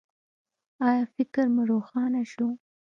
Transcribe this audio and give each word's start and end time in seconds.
ایا 0.87 1.03
فکر 1.15 1.45
مو 1.53 1.61
روښانه 1.71 2.21
شو؟ 2.31 2.47